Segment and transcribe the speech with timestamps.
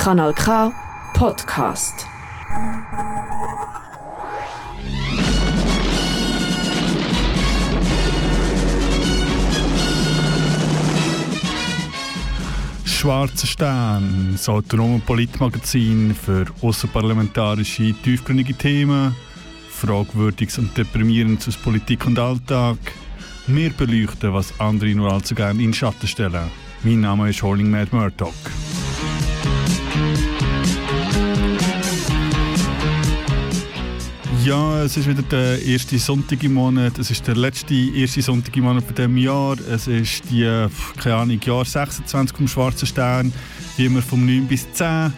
[0.00, 0.72] Kanal K
[1.12, 2.06] Podcast.
[12.86, 19.14] Schwarzer Stern, das autonome Politmagazin für außerparlamentarische, tiefgründige Themen,
[19.68, 22.78] Fragwürdiges und Deprimierendes aus Politik und Alltag.
[23.46, 26.50] Wir beleuchten, was andere nur allzu gerne in Schatten stellen.
[26.84, 28.32] Mein Name ist Holling Mad Murdoch.
[34.44, 36.98] Ja, es ist wieder der erste Sonntag im Monat.
[36.98, 39.56] Es ist der letzte erste Sonntag im Monat von diesem Jahr.
[39.70, 40.66] Es ist die,
[40.96, 43.32] keine Ahnung, Jahr 26 vom Schwarzen Stern.
[43.76, 45.12] Wie immer vom 9 bis 10.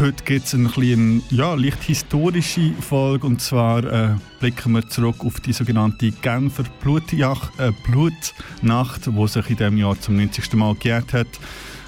[0.00, 3.28] Heute gibt es eine kleine, ja, leicht historische Folge.
[3.28, 9.50] Und zwar äh, blicken wir zurück auf die sogenannte Genfer Blutjach, äh, Blutnacht, die sich
[9.50, 10.52] in diesem Jahr zum 90.
[10.54, 11.28] Mal gejährt hat.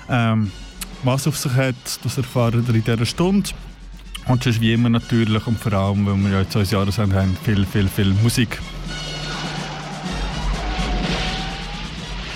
[0.08, 0.52] Ähm,
[1.02, 3.50] was auf sich hat, das erfahren wir in dieser Stunde.
[4.28, 7.36] Und sonst wie immer natürlich und vor allem, weil wir ja jetzt unser Jahresende haben,
[7.44, 8.58] viel, viel, viel Musik.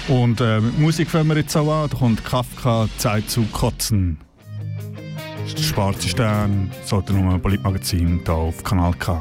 [0.07, 1.89] Und äh, mit Musik fangen wir jetzt auch an.
[1.91, 4.19] Da kommt Kafka «Zeit zu kotzen».
[5.39, 9.21] Das ist der schwarze Stern, sollte nur ein Politmagazin hier auf Kanal K.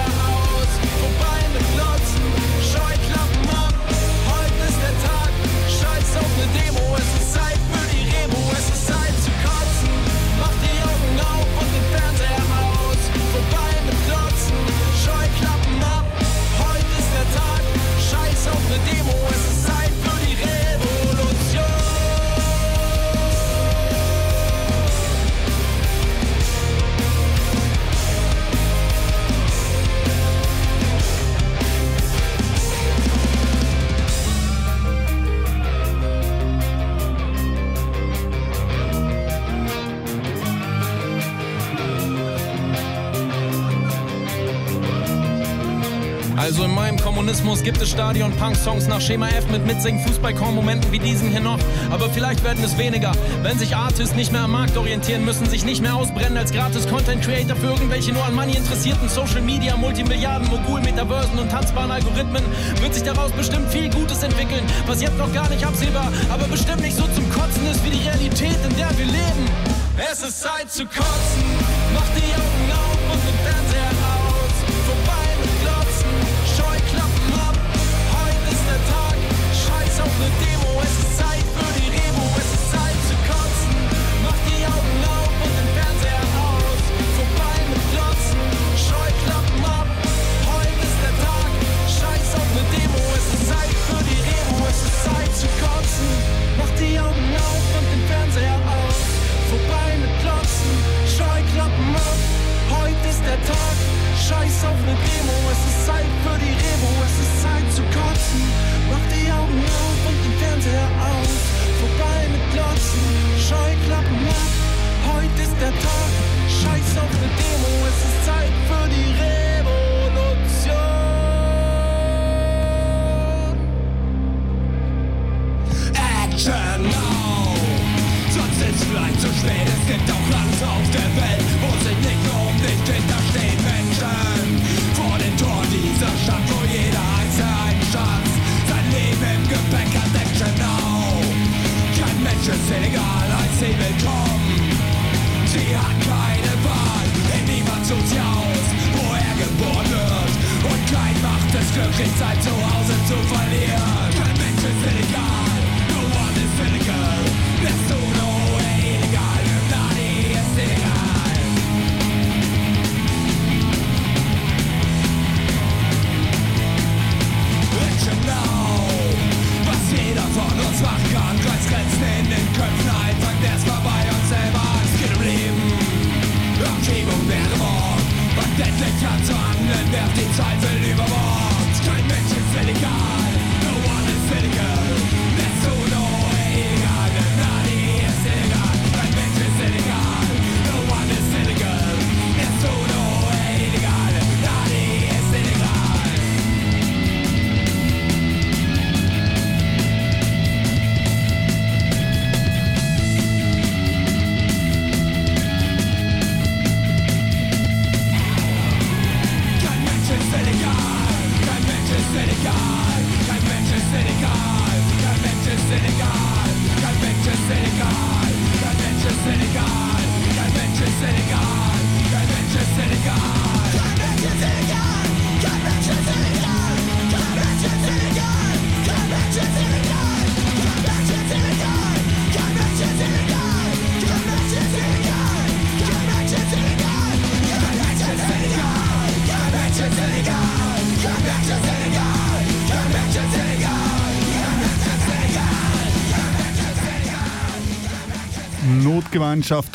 [18.71, 19.00] Scheiß auf
[47.31, 51.59] Kommunismus gibt es Stadion-Punk-Songs nach Schema F mit mitsingen Fußballkorn-Momenten wie diesen hier noch.
[51.89, 55.63] Aber vielleicht werden es weniger, wenn sich Artists nicht mehr am Markt orientieren müssen, sich
[55.63, 61.39] nicht mehr ausbrennen als Gratis-Content-Creator für irgendwelche nur an Money interessierten Social-Media, Multimilliarden, Mogul, Metaversen
[61.39, 62.43] und tanzbaren Algorithmen,
[62.81, 66.81] wird sich daraus bestimmt viel Gutes entwickeln, was jetzt noch gar nicht absehbar, aber bestimmt
[66.81, 69.47] nicht so zum Kotzen ist wie die Realität, in der wir leben.
[70.11, 71.43] Es ist Zeit zu kotzen,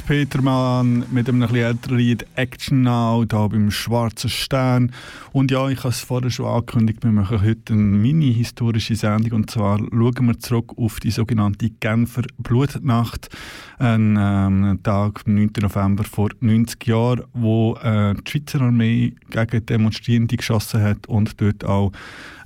[0.06, 4.92] Petermann mit einem etwas älteren Lied Action Now, hier beim Schwarzen Stern.
[5.32, 9.50] Und ja, ich habe es vorher schon angekündigt, wir machen heute eine mini-historische Sendung und
[9.50, 13.30] zwar schauen wir zurück auf die sogenannte Genfer Blutnacht,
[13.78, 15.50] ein ähm, Tag, am 9.
[15.60, 21.64] November vor 90 Jahren, wo äh, die Schweizer Armee gegen Demonstrierende geschossen hat und dort
[21.64, 21.90] auch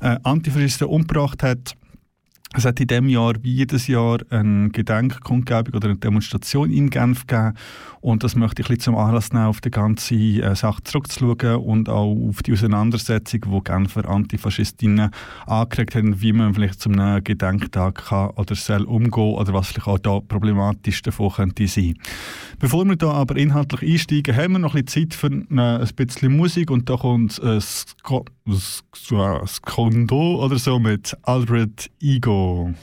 [0.00, 1.76] äh, Antifaschisten umgebracht hat.
[2.52, 7.28] Es hat in diesem Jahr wie jedes Jahr eine Gedenkkundgebung oder eine Demonstration in Genf
[7.28, 7.54] gegeben.
[8.00, 11.56] Und das möchte ich ein bisschen zum Anlass nehmen, auf die ganze äh, Sache zurückzuschauen
[11.56, 15.10] und auch auf die Auseinandersetzung, die Genfer Antifaschistinnen
[15.46, 19.98] angeregt haben, wie man vielleicht zum Gedenktag kann oder soll umgehen oder was vielleicht auch
[19.98, 21.94] da problematisch davon könnte sein.
[22.58, 26.36] Bevor wir da aber inhaltlich einsteigen, haben wir noch ein bisschen Zeit für ein bisschen
[26.36, 27.60] Musik und da kommt äh,
[28.56, 32.74] Skondo oder so mit Albert Ego.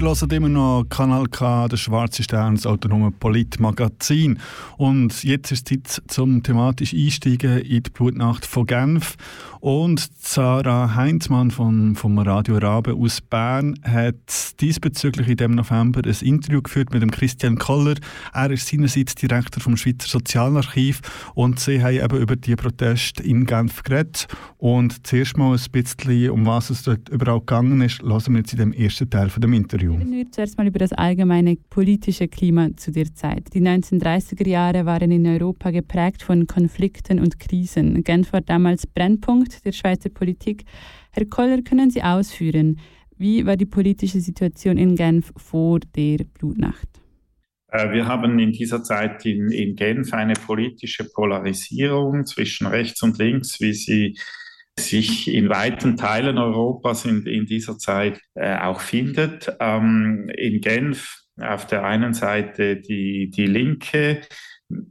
[0.00, 4.38] Ihr hört immer noch Kanal K, der Schwarze Stern, das autonome Politmagazin.
[4.76, 9.16] Und jetzt ist Zeit zum thematisch Einsteigen in die Blutnacht von Genf.
[9.58, 16.16] Und Sarah Heinzmann von, vom Radio Rabe aus Bern hat diesbezüglich in dem November ein
[16.20, 17.96] Interview geführt mit dem Christian Koller.
[18.32, 21.00] Er ist seinerseits Direktor vom Schweizer Sozialarchiv
[21.34, 24.28] und sie haben eben über die Proteste in Genf geredet.
[24.58, 28.52] Und zuerst mal ein bisschen, um was es dort überhaupt gegangen ist, lassen wir jetzt
[28.52, 29.87] in dem ersten Teil von dem Interview.
[29.88, 30.08] Interview.
[30.08, 33.54] Reden wir zuerst mal über das allgemeine politische Klima zu der Zeit.
[33.54, 38.02] Die 1930er Jahre waren in Europa geprägt von Konflikten und Krisen.
[38.04, 40.64] Genf war damals Brennpunkt der Schweizer Politik.
[41.12, 42.78] Herr Koller, können Sie ausführen,
[43.16, 46.88] wie war die politische Situation in Genf vor der Blutnacht?
[47.70, 53.18] Äh, wir haben in dieser Zeit in, in Genf eine politische Polarisierung zwischen rechts und
[53.18, 54.16] links, wie sie
[54.78, 59.52] sich in weiten Teilen Europas in, in dieser Zeit äh, auch findet.
[59.60, 64.22] Ähm, in Genf auf der einen Seite die, die Linke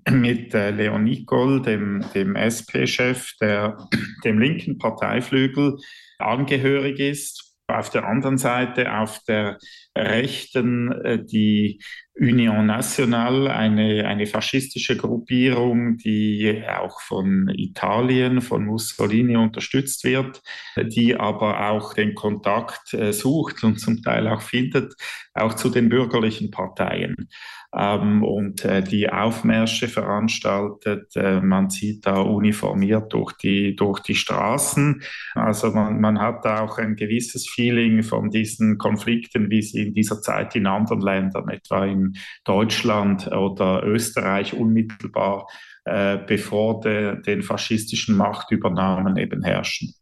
[0.09, 3.77] mit äh, Leon Nicol, dem, dem SP-Chef, der
[4.23, 5.77] dem linken Parteiflügel
[6.17, 7.46] angehörig ist.
[7.69, 9.57] Auf der anderen Seite, auf der
[9.97, 11.81] rechten, äh, die
[12.19, 20.41] Union Nationale, eine, eine faschistische Gruppierung, die auch von Italien, von Mussolini unterstützt wird,
[20.77, 24.93] die aber auch den Kontakt äh, sucht und zum Teil auch findet,
[25.33, 27.27] auch zu den bürgerlichen Parteien
[27.75, 31.15] ähm, und äh, die Aufmärsche veranstaltet.
[31.15, 35.01] Äh, man zieht da uniformiert durch die, durch die Straßen.
[35.35, 39.93] Also man, man hat da auch ein gewisses Feeling von diesen Konflikten, wie sie in
[39.93, 45.47] dieser Zeit in anderen Ländern, etwa in Deutschland oder Österreich unmittelbar
[45.87, 49.93] äh, bevor de, den faschistischen Machtübernahmen eben herrschen.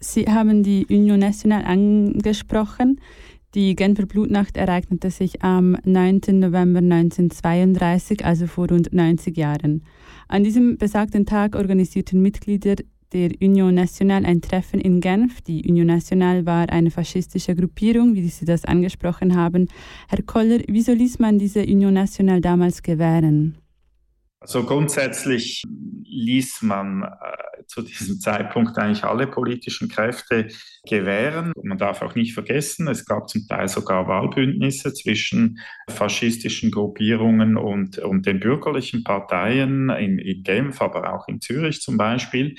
[0.00, 3.00] Sie haben die Union Nationale angesprochen.
[3.54, 6.20] Die Genfer Blutnacht ereignete sich am 9.
[6.32, 9.84] November 1932, also vor rund 90 Jahren.
[10.28, 12.76] An diesem besagten Tag organisierten Mitglieder
[13.14, 15.40] der Union Nationale ein Treffen in Genf.
[15.40, 19.68] Die Union Nationale war eine faschistische Gruppierung, wie Sie das angesprochen haben.
[20.08, 23.56] Herr Koller, wieso ließ man diese Union Nationale damals gewähren?
[24.40, 25.64] Also grundsätzlich
[26.04, 30.48] ließ man äh, zu diesem Zeitpunkt eigentlich alle politischen Kräfte
[30.88, 31.52] gewähren.
[31.54, 37.56] Und man darf auch nicht vergessen, es gab zum Teil sogar Wahlbündnisse zwischen faschistischen Gruppierungen
[37.56, 42.54] und, und den bürgerlichen Parteien in, in Genf, aber auch in Zürich zum Beispiel.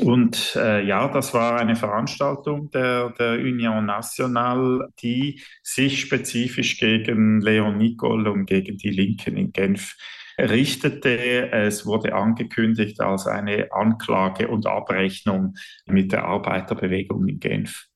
[0.00, 7.40] Und äh, ja, das war eine Veranstaltung der, der Union Nationale, die sich spezifisch gegen
[7.40, 9.94] Leon Nicol und gegen die Linken in Genf
[10.42, 11.50] richtete.
[11.52, 15.54] Es wurde angekündigt als eine Anklage und Abrechnung
[15.86, 17.86] mit der Arbeiterbewegung in Genf.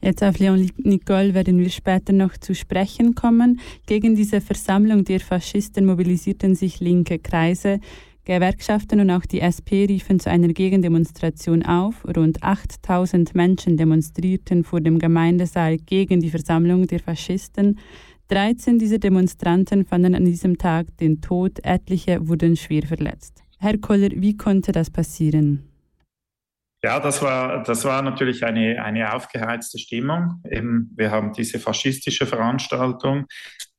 [0.00, 3.60] Jetzt auf Leon Nicole werden wir später noch zu sprechen kommen.
[3.86, 7.78] Gegen diese Versammlung der Faschisten mobilisierten sich linke Kreise.
[8.24, 12.04] Gewerkschaften und auch die SP riefen zu einer Gegendemonstration auf.
[12.04, 17.80] Rund 8000 Menschen demonstrierten vor dem Gemeindesaal gegen die Versammlung der Faschisten.
[18.32, 23.42] 13 dieser Demonstranten fanden an diesem Tag den Tod, etliche wurden schwer verletzt.
[23.58, 25.68] Herr Koller, wie konnte das passieren?
[26.82, 30.42] Ja, das war, das war natürlich eine, eine aufgeheizte Stimmung.
[30.50, 33.26] Eben, wir haben diese faschistische Veranstaltung.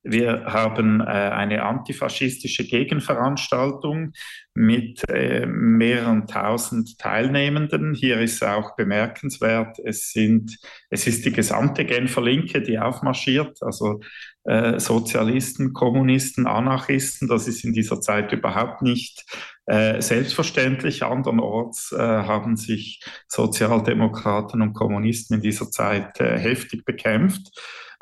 [0.04, 4.12] Wir haben äh, eine antifaschistische Gegenveranstaltung
[4.54, 7.94] mit äh, mehreren tausend Teilnehmenden.
[7.94, 10.58] Hier ist auch bemerkenswert, es, sind,
[10.90, 13.58] es ist die gesamte Genfer Linke, die aufmarschiert.
[13.64, 14.02] Also
[14.46, 17.28] äh, Sozialisten, Kommunisten, Anarchisten.
[17.28, 19.26] Das ist in dieser Zeit überhaupt nicht
[19.66, 21.04] äh, selbstverständlich.
[21.04, 27.52] Andernorts äh, haben sich Sozialdemokraten und Kommunisten in dieser Zeit äh, heftig bekämpft.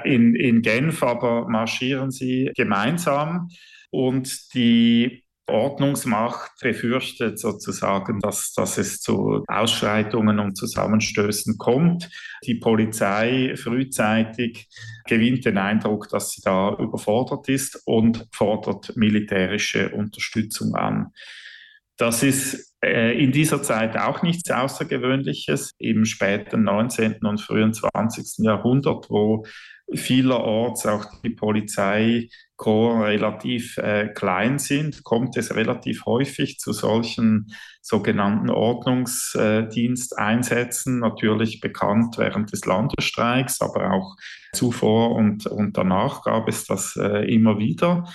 [0.04, 3.50] In, in Genf aber marschieren sie gemeinsam
[3.92, 12.10] und die Ordnungsmacht befürchtet sozusagen, dass, dass es zu Ausschreitungen und Zusammenstößen kommt.
[12.46, 14.68] Die Polizei frühzeitig
[15.08, 21.12] gewinnt den Eindruck, dass sie da überfordert ist und fordert militärische Unterstützung an.
[21.98, 25.76] Das ist äh, in dieser Zeit auch nichts Außergewöhnliches.
[25.78, 27.18] Im späten 19.
[27.22, 28.44] und frühen 20.
[28.46, 29.46] Jahrhundert, wo
[29.94, 31.30] vielerorts auch die
[32.62, 42.18] Polizeikorps relativ äh, klein sind, kommt es relativ häufig zu solchen sogenannten Ordnungsdiensteinsätzen, natürlich bekannt
[42.18, 44.16] während des Landesstreiks, aber auch
[44.54, 48.08] zuvor und, und danach gab es das äh, immer wieder.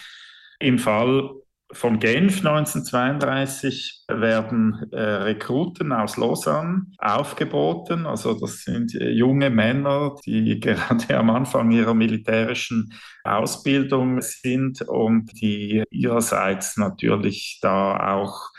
[0.58, 1.30] Im Fall
[1.76, 8.06] von Genf 1932 werden äh, Rekruten aus Lausanne aufgeboten.
[8.06, 12.92] Also das sind äh, junge Männer, die gerade am Anfang ihrer militärischen
[13.24, 18.50] Ausbildung sind und die ihrerseits natürlich da auch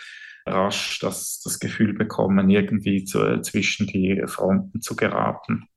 [0.45, 5.67] rasch das, das Gefühl bekommen, irgendwie zu, zwischen die Fronten zu geraten.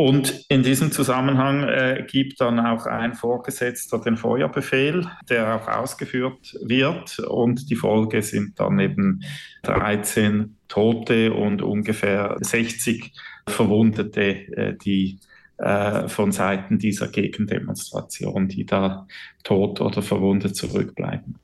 [0.00, 6.56] Und in diesem Zusammenhang äh, gibt dann auch ein Vorgesetzter den Feuerbefehl, der auch ausgeführt
[6.62, 7.18] wird.
[7.18, 9.24] Und die Folge sind dann eben
[9.64, 13.12] 13 Tote und ungefähr 60
[13.48, 14.22] Verwundete,
[14.56, 15.18] äh, die
[15.56, 19.08] äh, von Seiten dieser Gegendemonstration, die da
[19.42, 21.40] tot oder verwundet zurückbleiben.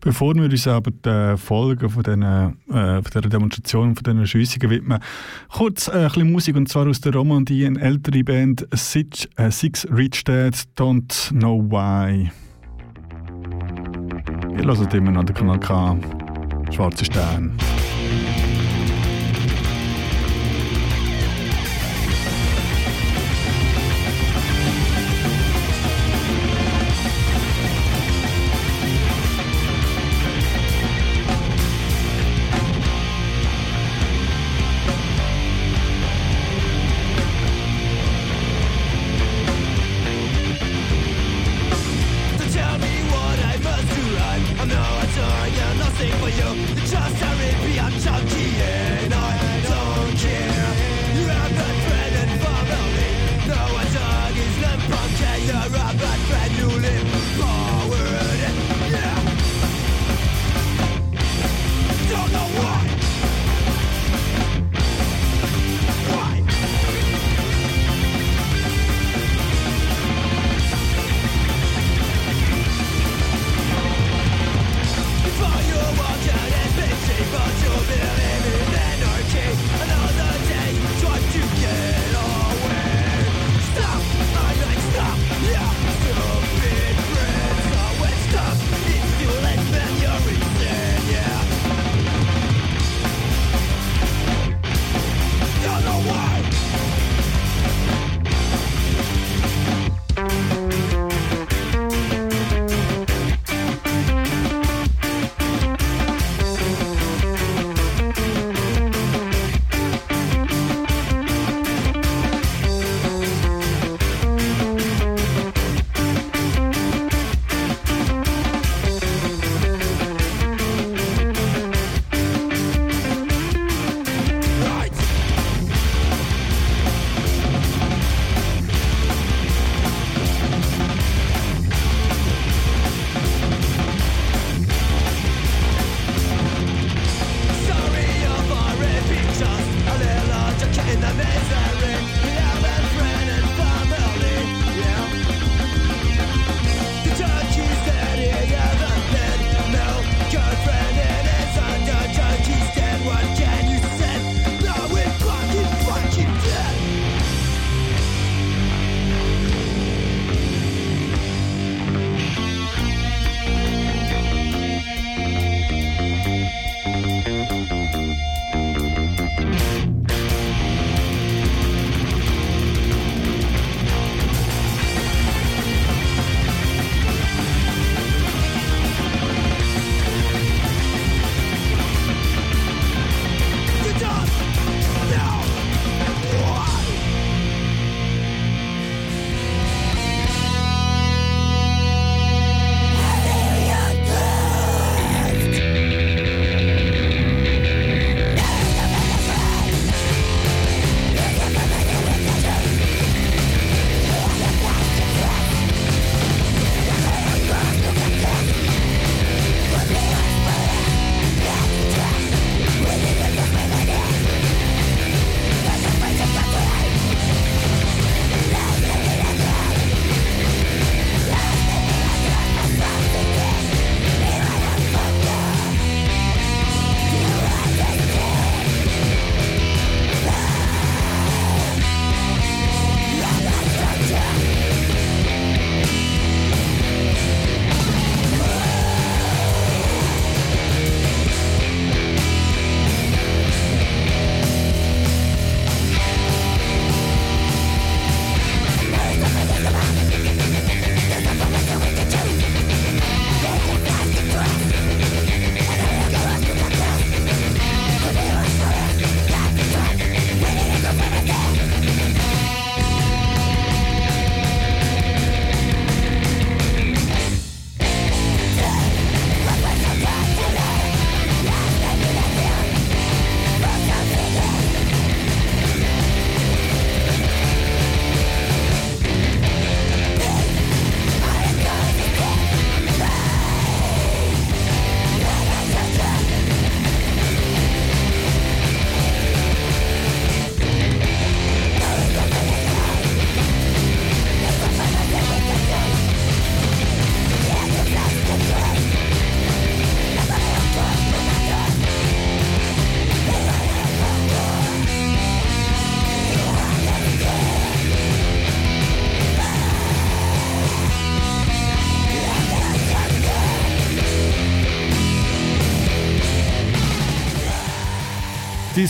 [0.00, 4.70] Bevor wir uns aber den Folgen von, diesen, äh, von dieser Demonstration, von diesen Schiessungen
[4.70, 4.98] widmen,
[5.50, 9.50] kurz äh, ein bisschen Musik und zwar aus der Romandie, eine ältere Band, Six, äh,
[9.50, 12.30] Six Rich Dad, Don't Know Why.
[14.58, 15.96] Ihr hört immer noch den Kanal K,
[16.70, 17.52] Schwarze Sterne.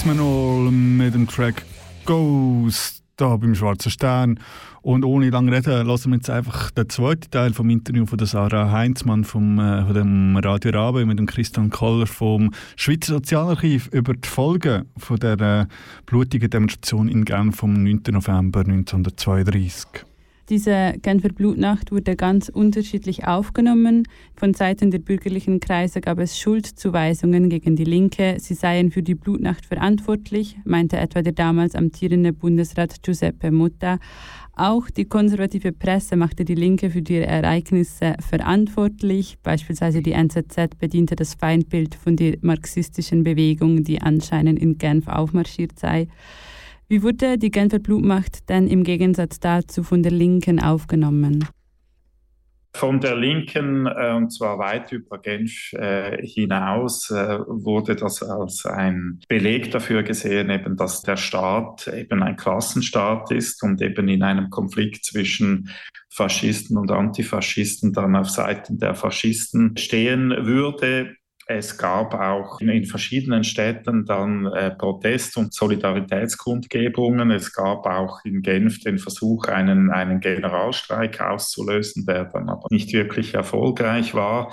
[0.04, 1.64] Noch mit dem Track
[2.04, 4.40] Ghost da beim Schwarzen Stern.
[4.82, 8.26] Und ohne lange reden, lassen wir jetzt einfach den zweiten Teil vom Interview von der
[8.26, 13.88] Sarah Heinzmann vom, äh, von dem Radio Rabe mit dem Christian Koller vom Schweizer Sozialarchiv
[13.88, 15.66] über die Folgen von der äh,
[16.04, 18.02] blutigen Demonstration in Genf vom 9.
[18.10, 20.04] November 1932.
[20.48, 24.04] Diese Genfer Blutnacht wurde ganz unterschiedlich aufgenommen.
[24.36, 28.36] Von Seiten der bürgerlichen Kreise gab es Schuldzuweisungen gegen die Linke.
[28.38, 33.98] Sie seien für die Blutnacht verantwortlich, meinte etwa der damals amtierende Bundesrat Giuseppe Mutta.
[34.54, 39.38] Auch die konservative Presse machte die Linke für die Ereignisse verantwortlich.
[39.42, 45.76] Beispielsweise die NZZ bediente das Feindbild von der marxistischen Bewegung, die anscheinend in Genf aufmarschiert
[45.76, 46.06] sei.
[46.88, 51.44] Wie wurde die Genfer Blutmacht denn im Gegensatz dazu von der Linken aufgenommen?
[52.76, 58.66] Von der Linken, äh, und zwar weit über Genf äh, hinaus, äh, wurde das als
[58.66, 64.22] ein Beleg dafür gesehen, eben, dass der Staat eben ein Klassenstaat ist und eben in
[64.22, 65.70] einem Konflikt zwischen
[66.10, 71.16] Faschisten und Antifaschisten dann auf Seiten der Faschisten stehen würde.
[71.48, 77.30] Es gab auch in, verschiedenen Städten dann äh, Protest- und Solidaritätskundgebungen.
[77.30, 82.92] Es gab auch in Genf den Versuch, einen, einen Generalstreik auszulösen, der dann aber nicht
[82.92, 84.52] wirklich erfolgreich war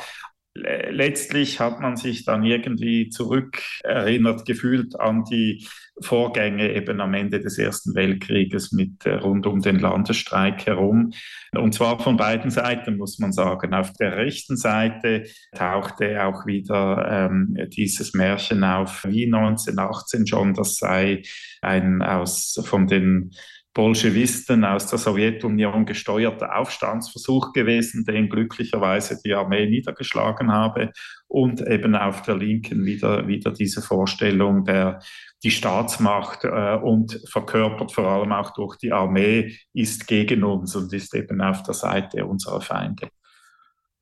[0.55, 5.67] letztlich hat man sich dann irgendwie zurückerinnert gefühlt an die
[6.01, 11.11] Vorgänge eben am Ende des Ersten Weltkrieges mit äh, rund um den Landesstreik herum.
[11.55, 13.73] Und zwar von beiden Seiten, muss man sagen.
[13.73, 15.25] Auf der rechten Seite
[15.55, 21.21] tauchte auch wieder ähm, dieses Märchen auf, wie 1918 schon, das sei
[21.61, 23.31] ein aus von den
[23.73, 30.91] Bolschewisten aus der Sowjetunion gesteuerter Aufstandsversuch gewesen, den glücklicherweise die Armee niedergeschlagen habe
[31.27, 34.99] und eben auf der Linken wieder, wieder diese Vorstellung der
[35.43, 40.93] die Staatsmacht äh, und verkörpert vor allem auch durch die Armee ist gegen uns und
[40.93, 43.09] ist eben auf der Seite unserer Feinde.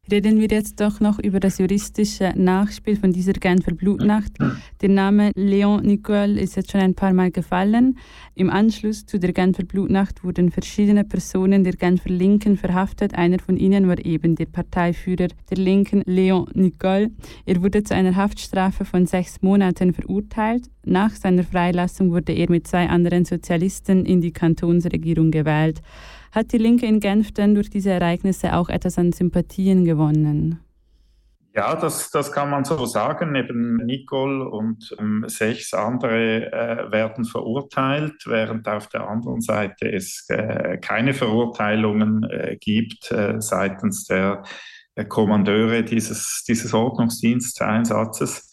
[0.10, 4.32] Reden wir jetzt doch noch über das juristische Nachspiel von dieser Genfer Blutnacht.
[4.82, 7.98] Der Name Leon Nicole ist jetzt schon ein paar Mal gefallen.
[8.34, 13.14] Im Anschluss zu der Genfer Blutnacht wurden verschiedene Personen der Genfer Linken verhaftet.
[13.14, 17.12] Einer von ihnen war eben der Parteiführer der Linken, Leon Nicole.
[17.46, 20.66] Er wurde zu einer Haftstrafe von sechs Monaten verurteilt.
[20.84, 25.82] Nach seiner Freilassung wurde er mit zwei anderen Sozialisten in die Kantonsregierung gewählt.
[26.32, 30.60] Hat die Linke in Genf denn durch diese Ereignisse auch etwas an Sympathien gewonnen?
[31.54, 33.36] Ja, das, das kann man so sagen.
[33.36, 40.26] Eben Nicole und ähm, sechs andere äh, werden verurteilt, während auf der anderen Seite es
[40.30, 44.44] äh, keine Verurteilungen äh, gibt äh, seitens der
[45.08, 48.52] Kommandeure dieses, dieses Ordnungsdiensteinsatzes.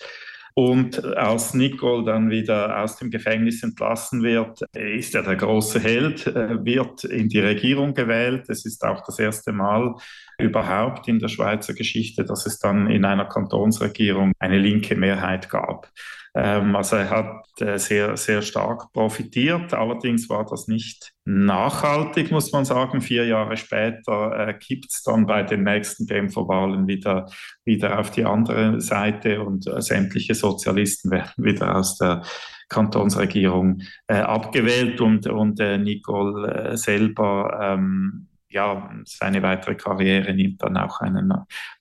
[0.59, 6.27] Und als Nicole dann wieder aus dem Gefängnis entlassen wird, ist er der große Held,
[6.27, 8.49] äh, wird in die Regierung gewählt.
[8.49, 9.94] Es ist auch das erste Mal
[10.37, 15.92] überhaupt in der Schweizer Geschichte, dass es dann in einer Kantonsregierung eine linke Mehrheit gab.
[16.35, 19.75] Ähm, also er hat äh, sehr, sehr stark profitiert.
[19.75, 23.01] Allerdings war das nicht nachhaltig, muss man sagen.
[23.01, 27.31] Vier Jahre später äh, kippt es dann bei den nächsten Genfer Wahlen wieder,
[27.64, 32.23] wieder auf die andere Seite und äh, sämtliche Sozialisten werden wieder aus der
[32.69, 40.63] Kantonsregierung äh, abgewählt und, und äh, Nicole äh, selber ähm, ja, seine weitere Karriere nimmt
[40.63, 41.33] dann auch einen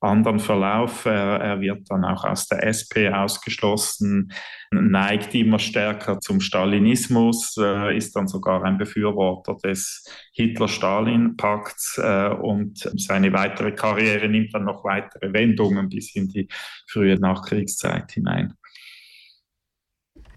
[0.02, 1.06] anderen Verlauf.
[1.06, 4.34] Er, er, wird dann auch aus der SP ausgeschlossen,
[4.72, 10.04] neigt immer stärker zum Stalinismus, äh, ist dann sogar ein Befürworter des
[10.34, 16.50] Hitler-Stalin-Pakts äh, und seine weitere Karriere nimmt dann noch weitere Wendungen bis in die
[16.90, 18.54] frühe Nachkriegszeit hinein.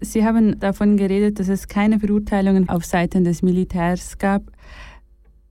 [0.03, 4.41] Sie haben davon geredet, dass es keine Verurteilungen auf Seiten des Militärs gab.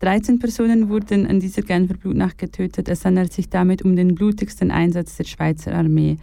[0.01, 2.89] 13 Personen wurden an dieser Genfer Blutnacht getötet.
[2.89, 6.17] Es handelt sich damit um den blutigsten Einsatz der Schweizer Armee.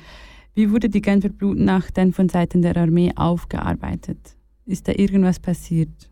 [0.55, 4.17] Wie wurde die Genfer Blutnacht denn von Seiten der Armee aufgearbeitet?
[4.65, 6.09] Ist da irgendwas passiert?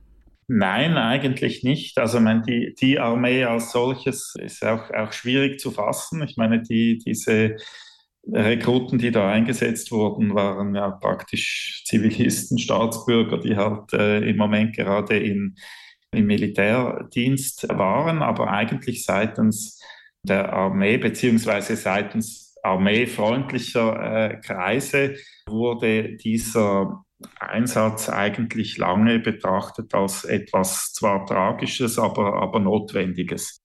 [0.47, 1.97] Nein, eigentlich nicht.
[1.97, 6.21] Also meine, die, die Armee als solches ist auch, auch schwierig zu fassen.
[6.21, 7.56] Ich meine, die, diese
[8.32, 14.75] Rekruten, die da eingesetzt wurden, waren ja praktisch Zivilisten, Staatsbürger, die halt äh, im Moment
[14.75, 15.56] gerade in
[16.15, 19.82] im Militärdienst waren, aber eigentlich seitens
[20.23, 25.15] der Armee beziehungsweise seitens armeefreundlicher äh, Kreise
[25.47, 27.06] wurde dieser
[27.39, 33.62] Einsatz eigentlich lange betrachtet als etwas zwar Tragisches, aber, aber Notwendiges.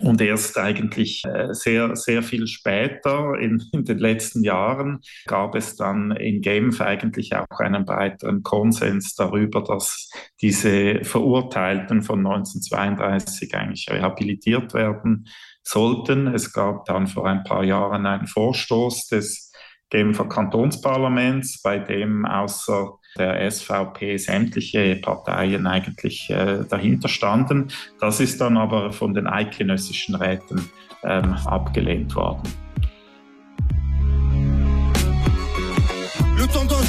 [0.00, 5.76] Und erst eigentlich äh, sehr, sehr viel später, in, in, den letzten Jahren, gab es
[5.76, 13.88] dann in Genf eigentlich auch einen breiteren Konsens darüber, dass diese Verurteilten von 1932 eigentlich
[13.90, 15.28] rehabilitiert werden
[15.62, 16.28] sollten.
[16.28, 19.52] Es gab dann vor ein paar Jahren einen Vorstoß des
[19.90, 27.68] Genfer Kantonsparlaments, bei dem außer der SVP sämtliche Parteien eigentlich äh, dahinter standen.
[28.00, 30.70] Das ist dann aber von den eidgenössischen Räten
[31.04, 32.42] ähm, abgelehnt worden.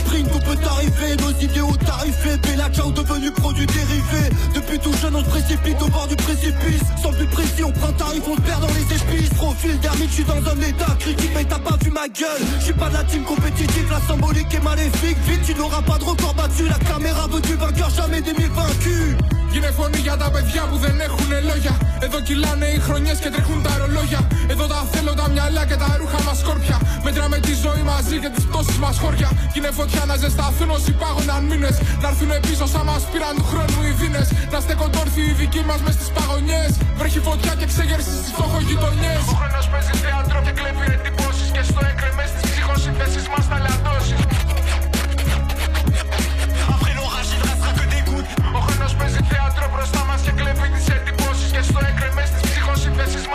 [0.10, 4.30] Sprint, tout peut arriver, nos idéaux tarifés, Bella Ciao devenu produit dérivé.
[4.56, 6.82] Depuis tout jeune, on se précipite au bord du précipice.
[7.02, 9.30] Sans plus précis, on prend tarif, on se perd dans les épices.
[9.36, 12.44] Profil d'ermite, je suis dans un état critique, mais t'as pas vu ma gueule.
[12.60, 15.18] Je suis pas de la team compétitive, la symbolique est maléfique.
[15.28, 18.52] Vite, tu n'auras pas de record battu, la caméra veut du vainqueur, jamais des mille
[18.52, 19.39] vaincus.
[19.56, 21.74] Είναι φωνή για τα παιδιά που δεν έχουν λόγια.
[22.06, 24.22] Εδώ κυλάνε οι χρονιές και τρέχουν τα ρολόγια.
[24.54, 26.78] Εδώ τα θέλω τα μυαλά και τα ρούχα μας σκόρπια.
[27.06, 29.30] Μέτραμε τη ζωή μαζί και τις πτώσεις μας χώρια.
[29.52, 31.72] Κι είναι φωτιά να ζεσταθούν όσοι πάγωναν μήνε.
[32.02, 34.22] Να έρθουν πίσω σαν μας πήραν του χρόνου οι δίνε.
[34.54, 36.72] Να στέκονται όρθιοι οι δικοί μας μες στις παγωνιές.
[37.00, 39.22] Βρέχει φωτιά και ξεγέρσει στις φτωχογειτονιές.
[39.32, 41.48] Ο χρόνος παίζει θέατρο και κλέβει εντυπώσεις.
[41.56, 43.58] Και στο έκρεμες στι ψυχοσύνθεσης μας θα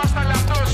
[0.05, 0.64] hasta las 2.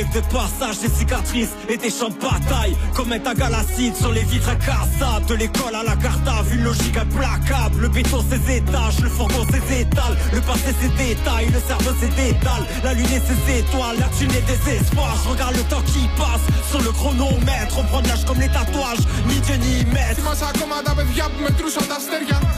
[0.00, 2.76] élève de passage, des cicatrices et des champs de bataille.
[2.94, 5.26] Comète à galacide sur les vitres incassables.
[5.26, 7.80] De l'école à la cartave, une logique implacable.
[7.80, 10.16] Le béton ses étages, le fourgon ses étals.
[10.32, 12.66] Le passé ses détails, le cerveau ses détales.
[12.84, 15.16] La lune et ses étoiles, la thune et des espoirs.
[15.24, 17.78] Je regarde le temps qui passe sur le chronomètre.
[17.78, 20.20] On prend l'âge comme les tatouages, ni Dieu ni maître.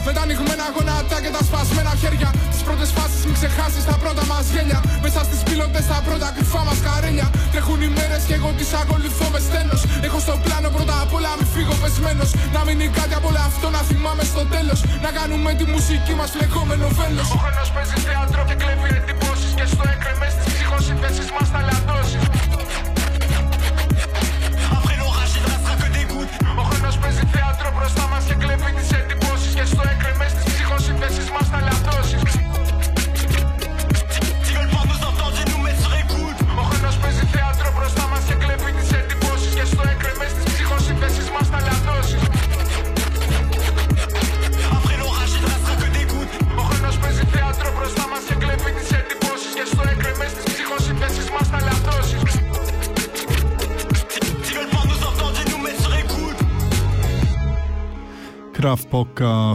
[0.06, 2.30] Με τα ανοιγμένα γονάτα και τα σπασμένα χέρια.
[2.52, 4.80] Τι πρώτε φάσει μην ξεχάσει τα πρώτα μα γέλια.
[5.02, 7.30] Μέσα στι πύλωτε τα πρώτα κρυφά μα καρέλια.
[7.52, 9.80] Τρέχουν οι μέρες και εγώ τις ακολουθώ με στένος.
[10.06, 12.30] Έχω στο πλάνο πρώτα απ' όλα μη φύγω πεσμένος.
[12.54, 14.78] Να μείνει κάτι από όλο αυτό να θυμάμαι στο τέλος.
[15.04, 17.28] Να κάνουμε τη μουσική μας φλεγόμενο βέλος.
[17.34, 18.90] Ο χρόνος παίζει θέατρο και κλέβει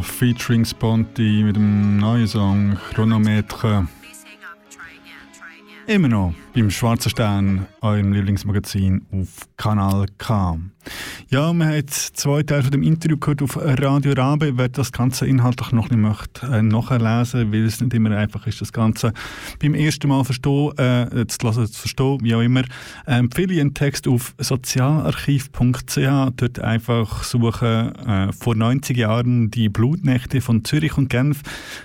[0.06, 3.88] Featuring Sponti mit dem neuen Song Chronometer.
[5.88, 10.60] Immer noch beim Schwarzen Stern, eurem Lieblingsmagazin auf Kanal K.
[11.30, 14.58] Ja, haben jetzt zwei Teile von dem Interview gehört auf Radio Rabe.
[14.58, 18.62] Wer das Ganze inhaltlich noch nicht möchte, äh, nachlesen, weil es nicht immer einfach ist,
[18.62, 19.12] das Ganze
[19.62, 22.62] beim ersten Mal verstehen, äh, zu lassen, zu verstehen, wie auch immer,
[23.06, 26.32] äh, empfehle ich einen Text auf sozialarchiv.ch.
[26.38, 31.42] Dort einfach suchen, äh, vor 90 Jahren die Blutnächte von Zürich und Genf.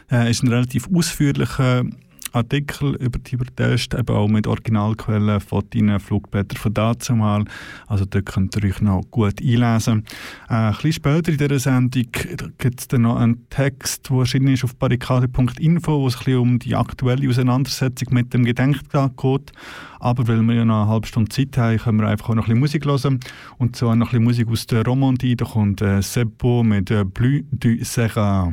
[0.08, 1.82] Äh, ist ein relativ ausführlicher
[2.32, 7.44] Artikel über die Proteste, eben auch mit Originalquellen, Fotos, Flugblätter von dazumal.
[7.86, 10.04] Also dort könnt ihr euch noch gut einlesen.
[10.48, 12.06] Äh, ein bisschen später in dieser Sendung
[12.58, 16.74] gibt es dann noch einen Text, der erschienen ist auf barrikade.info, wo es um die
[16.74, 19.52] aktuelle Auseinandersetzung mit dem Gedenktag geht.
[20.00, 22.48] Aber weil wir ja noch eine halbe Stunde Zeit haben, können wir einfach auch noch
[22.48, 23.20] ein bisschen Musik hören.
[23.58, 25.36] Und zwar noch ein bisschen Musik aus der Romandie.
[25.36, 28.52] Da kommt äh, Seppo mit äh, Bleu du Serra.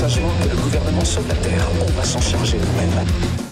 [0.00, 1.68] Sagement que le gouvernement sauve la Terre.
[1.86, 3.49] On va s'en charger nous-mêmes.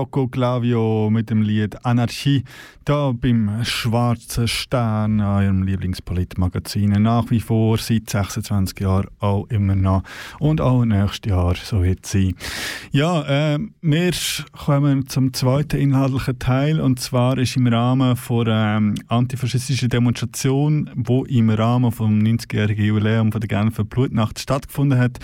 [0.00, 2.42] Rocco Clavio mit dem Lied Anarchie
[2.86, 6.90] da beim Schwarzen Stern ihrem Lieblingspolitmagazin.
[7.02, 10.02] Nach wie vor seit 26 Jahren auch immer noch
[10.38, 12.34] und auch nächstes Jahr so wird es sein.
[12.92, 14.12] Ja, äh, wir
[14.64, 21.24] kommen zum zweiten inhaltlichen Teil und zwar ist im Rahmen von ähm, antifaschistischen Demonstration, wo
[21.26, 25.18] im Rahmen vom 90-jährigen Jubiläum von der Genfer Blutnacht stattgefunden hat,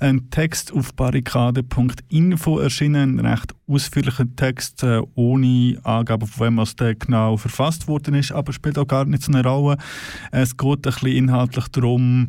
[0.00, 7.36] ein Text auf barrikade.info erschienen, recht ausführlicher Text äh, ohne Angabe, von wem der genau
[7.36, 9.76] verfasst worden ist, aber spielt auch gar nicht so eine Rolle.
[10.30, 12.28] Es geht ein bisschen inhaltlich darum,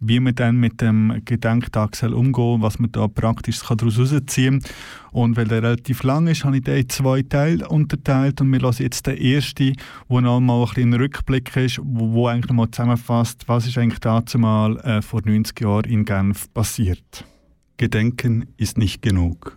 [0.00, 4.70] wie man dann mit dem Gedenktag umgehen was man da praktisch daraus herausziehen kann.
[5.12, 8.60] Und weil der relativ lang ist, habe ich den in zwei Teile unterteilt und wir
[8.60, 9.76] hören jetzt den ersten,
[10.08, 13.78] wo noch mal ein, ein Rückblick ist, wo, wo eigentlich noch mal zusammenfasst, was ist
[13.78, 17.24] eigentlich dazu mal äh, vor 90 Jahren in Genf passiert.
[17.76, 19.56] Gedenken ist nicht genug.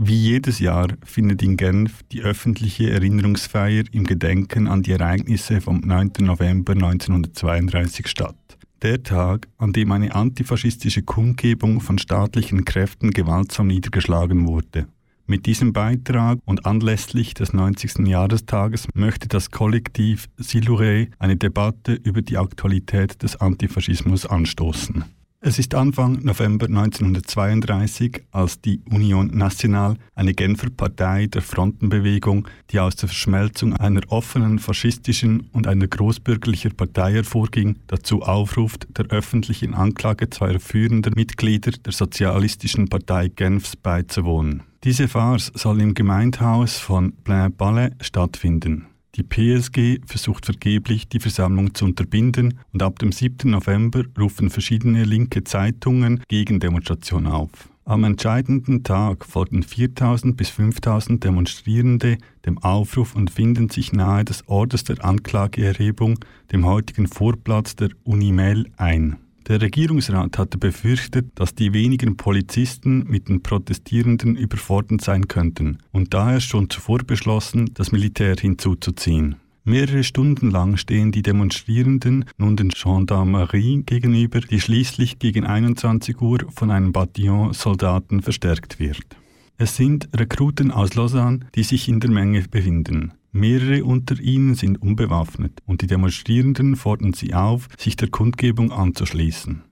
[0.00, 5.80] Wie jedes Jahr findet in Genf die öffentliche Erinnerungsfeier im Gedenken an die Ereignisse vom
[5.80, 6.12] 9.
[6.20, 8.36] November 1932 statt.
[8.82, 14.86] Der Tag, an dem eine antifaschistische Kundgebung von staatlichen Kräften gewaltsam niedergeschlagen wurde.
[15.26, 18.06] Mit diesem Beitrag und anlässlich des 90.
[18.06, 25.17] Jahrestages möchte das Kollektiv Silure eine Debatte über die Aktualität des Antifaschismus anstoßen.
[25.40, 32.80] Es ist Anfang November 1932, als die Union Nationale, eine Genfer Partei der Frontenbewegung, die
[32.80, 39.74] aus der Verschmelzung einer offenen faschistischen und einer großbürgerlichen Partei hervorging, dazu aufruft, der öffentlichen
[39.74, 44.64] Anklage zweier führender Mitglieder der Sozialistischen Partei Genfs beizuwohnen.
[44.82, 48.87] Diese Farce soll im Gemeindehaus von Plain-Palais stattfinden.
[49.18, 53.50] Die PSG versucht vergeblich, die Versammlung zu unterbinden und ab dem 7.
[53.50, 57.50] November rufen verschiedene linke Zeitungen gegen Demonstration auf.
[57.84, 64.46] Am entscheidenden Tag folgen 4000 bis 5000 Demonstrierende dem Aufruf und finden sich nahe des
[64.46, 66.20] Ortes der Anklageerhebung,
[66.52, 69.16] dem heutigen Vorplatz der Unimel, ein.
[69.48, 76.12] Der Regierungsrat hatte befürchtet, dass die wenigen Polizisten mit den Protestierenden überfordert sein könnten und
[76.12, 79.36] daher schon zuvor beschlossen, das Militär hinzuzuziehen.
[79.64, 86.40] Mehrere Stunden lang stehen die Demonstrierenden nun den Gendarmerie gegenüber, die schließlich gegen 21 Uhr
[86.54, 89.16] von einem Bataillon Soldaten verstärkt wird.
[89.56, 93.12] Es sind Rekruten aus Lausanne, die sich in der Menge befinden.
[93.32, 99.62] Mehrere unter ihnen sind unbewaffnet und die Demonstrierenden fordern sie auf, sich der Kundgebung anzuschließen.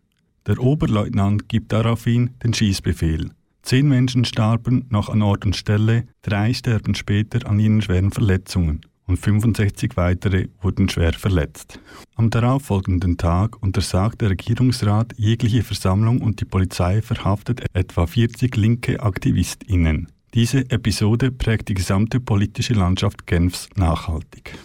[0.46, 3.30] Der Oberleutnant gibt daraufhin den Schießbefehl.
[3.62, 8.82] Zehn Menschen starben noch an Ort und Stelle, drei sterben später an ihren schweren Verletzungen
[9.06, 11.80] und 65 weitere wurden schwer verletzt.
[12.16, 19.02] Am darauffolgenden Tag untersagt der Regierungsrat jegliche Versammlung und die Polizei verhaftet etwa 40 linke
[19.02, 20.08] AktivistInnen.
[20.36, 24.58] Diese Episode prägt die gesamte politische Landschaft Genfs nachhaltig.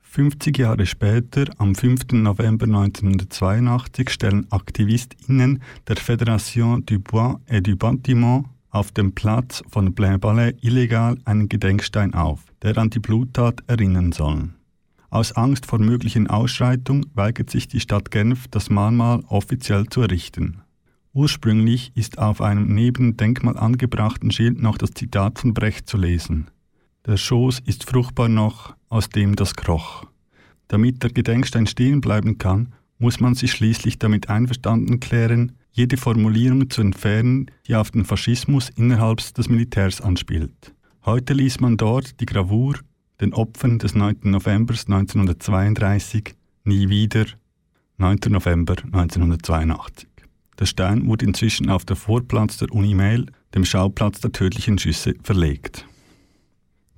[0.00, 2.14] 50 Jahre später, am 5.
[2.14, 9.94] November 1982, stellen AktivistInnen der Fédération du Bois et du Bâtiment auf dem Platz von
[9.94, 14.48] Blain-Balais illegal einen Gedenkstein auf, der an die Bluttat erinnern soll.
[15.10, 20.60] Aus Angst vor möglichen Ausschreitungen weigert sich die Stadt Genf, das Mahnmal offiziell zu errichten.
[21.18, 26.46] Ursprünglich ist auf einem neben Denkmal angebrachten Schild noch das Zitat von Brecht zu lesen.
[27.06, 30.04] Der Schoß ist fruchtbar noch, aus dem das kroch.
[30.68, 36.70] Damit der Gedenkstein stehen bleiben kann, muss man sich schließlich damit einverstanden klären, jede Formulierung
[36.70, 40.72] zu entfernen, die auf den Faschismus innerhalb des Militärs anspielt.
[41.04, 42.76] Heute liest man dort die Gravur
[43.20, 44.18] den Opfern des 9.
[44.22, 47.26] November 1932 nie wieder
[47.96, 48.18] 9.
[48.28, 50.17] November 1982.
[50.58, 52.96] Der Stein wurde inzwischen auf der Vorplatz der Uni
[53.54, 55.86] dem Schauplatz der tödlichen Schüsse, verlegt.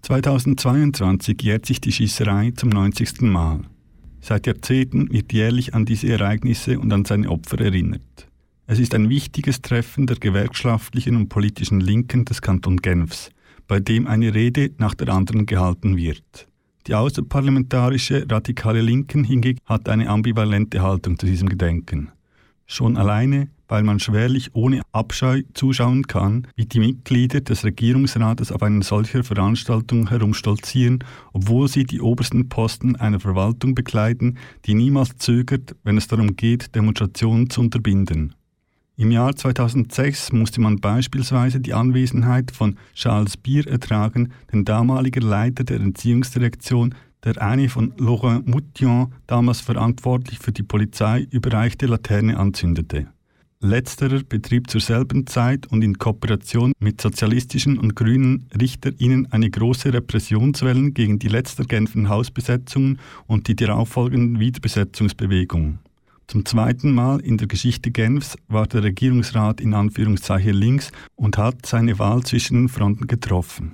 [0.03, 3.21] 2022 jährt sich die Schießerei zum 90.
[3.23, 3.61] Mal.
[4.21, 8.29] Seit Jahrzehnten wird jährlich an diese Ereignisse und an seine Opfer erinnert.
[8.67, 13.31] Es ist ein wichtiges Treffen der gewerkschaftlichen und politischen Linken des Kanton Genfs,
[13.67, 16.47] bei dem eine Rede nach der anderen gehalten wird.
[16.87, 22.11] Die außerparlamentarische radikale Linken hingegen hat eine ambivalente Haltung zu diesem Gedenken.
[22.73, 28.63] Schon alleine, weil man schwerlich ohne Abscheu zuschauen kann, wie die Mitglieder des Regierungsrates auf
[28.63, 31.03] einer solcher Veranstaltung herumstolzieren,
[31.33, 36.77] obwohl sie die obersten Posten einer Verwaltung bekleiden, die niemals zögert, wenn es darum geht,
[36.77, 38.37] Demonstrationen zu unterbinden.
[38.97, 45.65] Im Jahr 2006 musste man beispielsweise die Anwesenheit von Charles Bier ertragen, den damaliger Leiter
[45.65, 46.95] der Erziehungsdirektion,
[47.25, 53.09] der eine von Laurent Moutillon, damals verantwortlich für die Polizei, überreichte Laterne anzündete.
[53.63, 59.93] Letzterer betrieb zur selben Zeit und in Kooperation mit sozialistischen und grünen RichterInnen eine große
[59.93, 65.79] Repressionswelle gegen die letzter Genfer Hausbesetzungen und die darauffolgenden Wiederbesetzungsbewegungen.
[66.27, 71.67] Zum zweiten Mal in der Geschichte Genfs war der Regierungsrat in Anführungszeichen links und hat
[71.67, 73.73] seine Wahl zwischen den Fronten getroffen.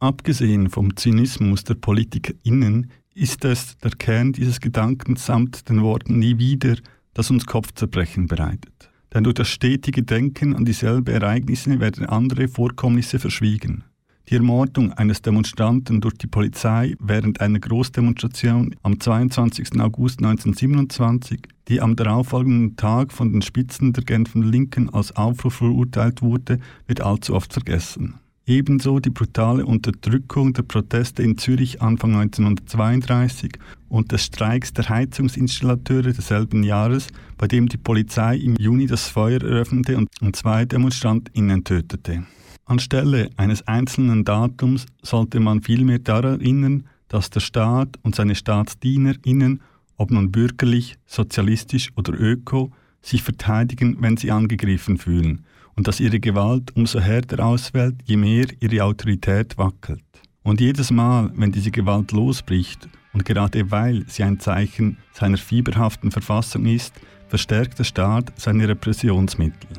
[0.00, 6.38] Abgesehen vom Zynismus der PolitikerInnen ist es der Kern dieses Gedankens samt den Worten nie
[6.38, 6.76] wieder,
[7.12, 8.90] das uns Kopfzerbrechen bereitet.
[9.12, 13.84] Denn durch das stetige Denken an dieselben Ereignisse werden andere Vorkommnisse verschwiegen.
[14.30, 19.78] Die Ermordung eines Demonstranten durch die Polizei während einer Großdemonstration am 22.
[19.80, 26.22] August 1927, die am darauffolgenden Tag von den Spitzen der Genfer Linken als Aufruf verurteilt
[26.22, 28.14] wurde, wird allzu oft vergessen.
[28.46, 33.52] Ebenso die brutale Unterdrückung der Proteste in Zürich Anfang 1932
[33.88, 39.42] und des Streiks der Heizungsinstallateure desselben Jahres, bei dem die Polizei im Juni das Feuer
[39.42, 42.24] eröffnete und zwei DemonstrantInnen tötete.
[42.64, 49.60] Anstelle eines einzelnen Datums sollte man vielmehr daran erinnern, dass der Staat und seine StaatsdienerInnen,
[49.96, 52.72] ob nun bürgerlich, sozialistisch oder öko,
[53.02, 55.44] sich verteidigen, wenn sie angegriffen fühlen
[55.76, 60.02] und dass ihre Gewalt umso härter ausfällt, je mehr ihre Autorität wackelt.
[60.42, 66.10] Und jedes Mal, wenn diese Gewalt losbricht und gerade weil sie ein Zeichen seiner fieberhaften
[66.10, 66.94] Verfassung ist,
[67.28, 69.70] verstärkt der Staat seine Repressionsmittel.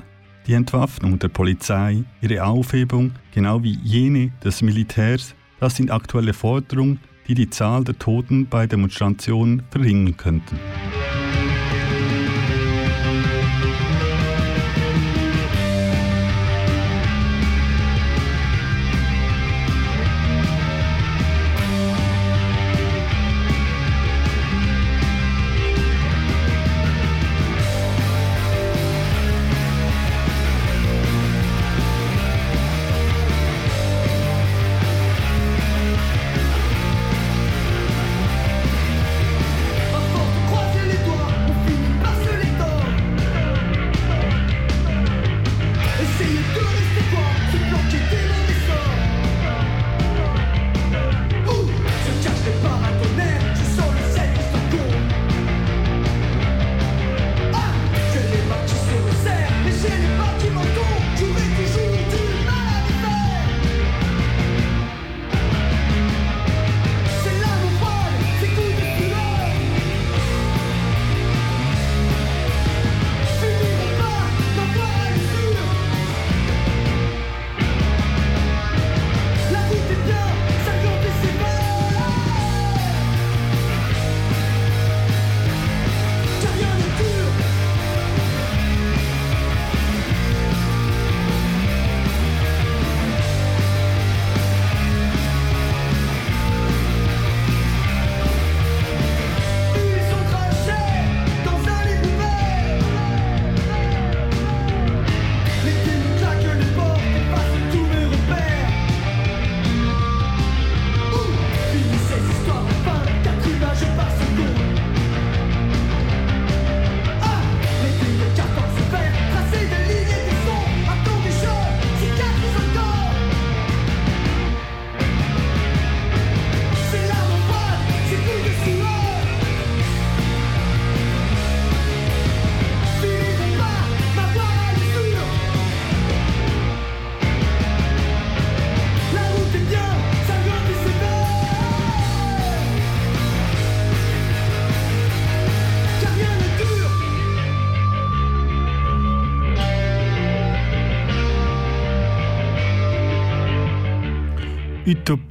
[0.48, 7.00] Die Entwaffnung der Polizei, ihre Aufhebung, genau wie jene des Militärs, das sind aktuelle Forderungen,
[7.28, 10.60] die die Zahl der Toten bei Demonstrationen verringern könnten.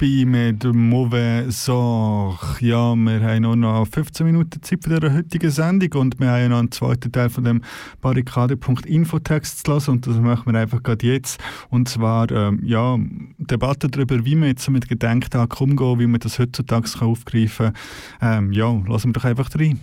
[0.01, 2.59] Mit Mauvais Sort.
[2.59, 6.49] Ja, wir haben nur noch 15 Minuten Zeit für dieser heutigen Sendung und wir haben
[6.49, 7.61] noch einen zweiten Teil von dem
[8.01, 11.39] Barrikade.infotext zu lassen und das machen wir einfach gerade jetzt.
[11.69, 12.97] Und zwar, ähm, ja,
[13.37, 17.73] Debatte darüber, wie man jetzt mit Gedenktagen umgehen, wie man das heutzutage aufgreifen
[18.19, 18.45] kann.
[18.45, 19.81] Ähm, ja, lassen wir doch einfach rein.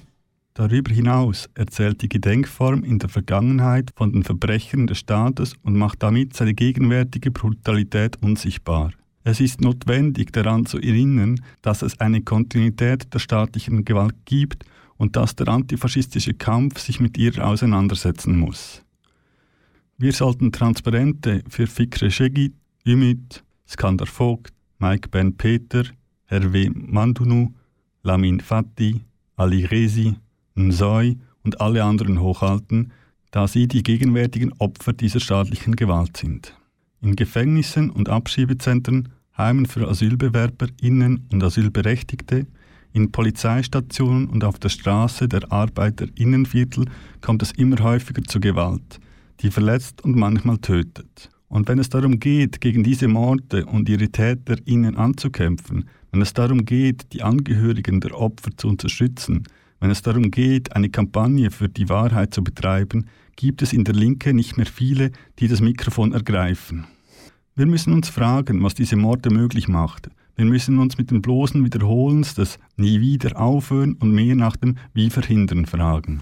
[0.54, 6.02] Darüber hinaus erzählt die Gedenkform in der Vergangenheit von den Verbrechern des Staates und macht
[6.02, 8.90] damit seine gegenwärtige Brutalität unsichtbar.
[9.28, 14.64] Es ist notwendig daran zu erinnern, dass es eine Kontinuität der staatlichen Gewalt gibt
[14.96, 18.82] und dass der antifaschistische Kampf sich mit ihr auseinandersetzen muss.
[19.98, 22.54] Wir sollten Transparente für Fikre Şegit,
[22.86, 25.84] Ümit, Skander Vogt, Mike Ben Peter,
[26.30, 27.52] Hervé Mandunu,
[28.02, 29.02] Lamin Fati,
[29.36, 30.14] Ali Rezi,
[30.54, 32.92] Nsoy und alle anderen hochhalten,
[33.30, 36.54] da sie die gegenwärtigen Opfer dieser staatlichen Gewalt sind.
[37.02, 42.46] In Gefängnissen und Abschiebezentren Heimen für AsylbewerberInnen und Asylberechtigte,
[42.92, 46.86] in Polizeistationen und auf der Straße der ArbeiterInnenviertel
[47.20, 48.98] kommt es immer häufiger zu Gewalt,
[49.40, 51.30] die verletzt und manchmal tötet.
[51.48, 56.64] Und wenn es darum geht, gegen diese Morde und ihre TäterInnen anzukämpfen, wenn es darum
[56.64, 59.44] geht, die Angehörigen der Opfer zu unterstützen,
[59.80, 63.94] wenn es darum geht, eine Kampagne für die Wahrheit zu betreiben, gibt es in der
[63.94, 66.86] Linke nicht mehr viele, die das Mikrofon ergreifen.
[67.58, 70.08] Wir müssen uns fragen, was diese Morde möglich macht.
[70.36, 74.76] Wir müssen uns mit dem bloßen Wiederholens des Nie wieder aufhören und mehr nach dem
[74.94, 76.20] Wie verhindern fragen.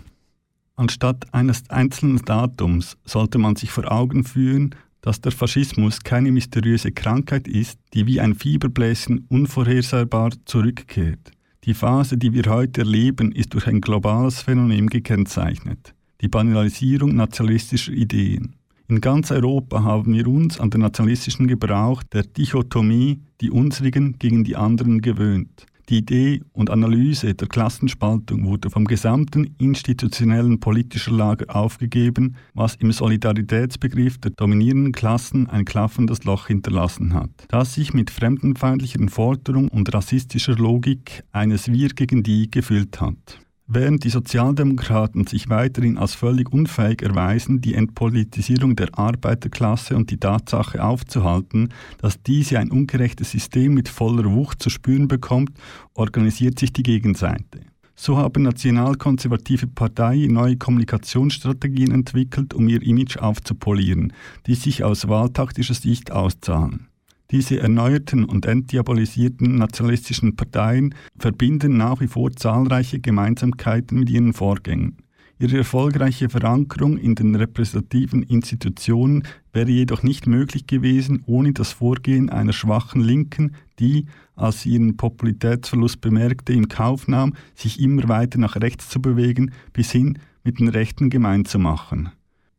[0.77, 6.93] Anstatt eines einzelnen Datums sollte man sich vor Augen führen, dass der Faschismus keine mysteriöse
[6.93, 11.33] Krankheit ist, die wie ein Fieberbläschen unvorhersehbar zurückkehrt.
[11.65, 17.93] Die Phase, die wir heute erleben, ist durch ein globales Phänomen gekennzeichnet, die Banalisierung nationalistischer
[17.93, 18.57] Ideen.
[18.89, 24.45] In ganz Europa haben wir uns an den nationalistischen Gebrauch der Dichotomie, die unsrigen gegen
[24.45, 25.67] die anderen gewöhnt.
[25.89, 32.91] Die Idee und Analyse der Klassenspaltung wurde vom gesamten institutionellen politischen Lager aufgegeben, was im
[32.91, 39.93] Solidaritätsbegriff der dominierenden Klassen ein klaffendes Loch hinterlassen hat, das sich mit fremdenfeindlichen Forderungen und
[39.95, 43.46] rassistischer Logik eines Wir gegen die gefüllt hat.
[43.69, 50.19] Während die Sozialdemokraten sich weiterhin als völlig unfähig erweisen, die Entpolitisierung der Arbeiterklasse und die
[50.19, 55.51] Tatsache aufzuhalten, dass diese ein ungerechtes System mit voller Wucht zu spüren bekommt,
[55.95, 57.63] organisiert sich die Gegenseite.
[57.97, 64.13] So haben nationalkonservative Parteien neue Kommunikationsstrategien entwickelt, um ihr Image aufzupolieren,
[64.47, 66.87] die sich aus wahltaktischer Sicht auszahlen.
[67.31, 74.99] Diese erneuerten und entdiabolisierten nationalistischen Parteien verbinden nach wie vor zahlreiche Gemeinsamkeiten mit ihren Vorgängen.
[75.39, 82.31] Ihre erfolgreiche Verankerung in den repräsentativen Institutionen wäre jedoch nicht möglich gewesen ohne das Vorgehen
[82.31, 88.39] einer schwachen Linken, die, als sie ihren Popularitätsverlust bemerkte, in Kauf nahm, sich immer weiter
[88.39, 92.11] nach rechts zu bewegen, bis hin mit den Rechten gemein zu machen.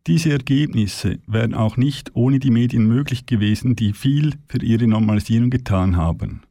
[0.07, 5.49] Diese Ergebnisse wären auch nicht ohne die Medien möglich gewesen, die viel für ihre Normalisierung
[5.49, 6.43] getan haben.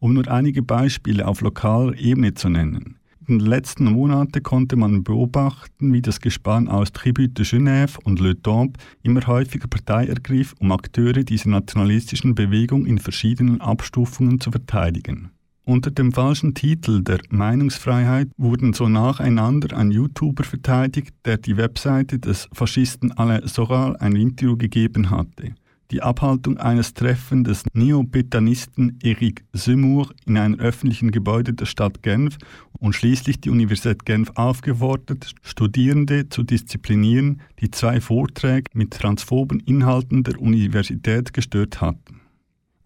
[0.00, 2.96] Um nur einige Beispiele auf lokaler Ebene zu nennen.
[3.28, 8.18] In den letzten Monaten konnte man beobachten, wie das Gespann aus Tribute de Genève und
[8.18, 14.50] Le Temple immer häufiger Partei ergriff, um Akteure dieser nationalistischen Bewegung in verschiedenen Abstufungen zu
[14.50, 15.30] verteidigen.
[15.68, 22.20] Unter dem falschen Titel der Meinungsfreiheit wurden so nacheinander ein YouTuber verteidigt, der die Webseite
[22.20, 25.56] des Faschisten Alain Soral ein Interview gegeben hatte.
[25.90, 32.38] Die Abhaltung eines Treffens des Neopetanisten Eric Zemmour in einem öffentlichen Gebäude der Stadt Genf
[32.78, 40.22] und schließlich die Universität Genf aufgefordert, Studierende zu disziplinieren, die zwei Vorträge mit transphoben Inhalten
[40.22, 42.15] der Universität gestört hatten.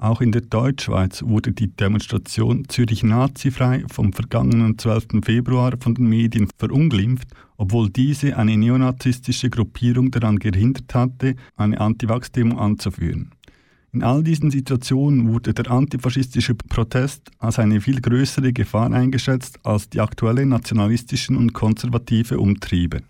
[0.03, 5.23] Auch in der Deutschschweiz wurde die Demonstration Zürich nazifrei vom vergangenen 12.
[5.23, 7.29] Februar von den Medien verunglimpft,
[7.59, 13.33] obwohl diese eine neonazistische Gruppierung daran gehindert hatte, eine Antiwachs-Demo anzuführen.
[13.93, 19.91] In all diesen Situationen wurde der antifaschistische Protest als eine viel größere Gefahr eingeschätzt als
[19.91, 23.03] die aktuelle nationalistischen und konservative Umtriebe.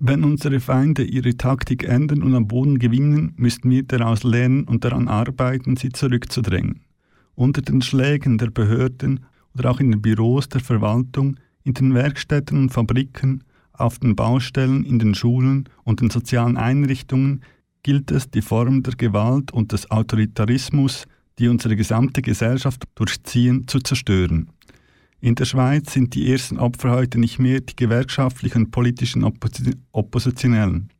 [0.00, 4.84] Wenn unsere Feinde ihre Taktik ändern und am Boden gewinnen, müssten wir daraus lernen und
[4.84, 6.82] daran arbeiten, sie zurückzudrängen.
[7.34, 12.58] Unter den Schlägen der Behörden oder auch in den Büros der Verwaltung, in den Werkstätten
[12.58, 13.42] und Fabriken,
[13.72, 17.42] auf den Baustellen, in den Schulen und den sozialen Einrichtungen
[17.82, 21.06] gilt es, die Form der Gewalt und des Autoritarismus,
[21.40, 24.50] die unsere gesamte Gesellschaft durchziehen, zu zerstören.
[25.20, 29.24] In der Schweiz sind die ersten Opfer heute nicht mehr die gewerkschaftlichen und politischen
[29.92, 30.90] Oppositionellen.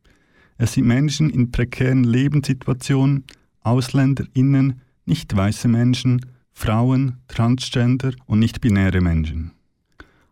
[0.57, 3.23] Es sind Menschen in prekären Lebenssituationen,
[3.61, 9.51] AusländerInnen, nicht weiße Menschen, Frauen, Transgender und nicht-binäre Menschen.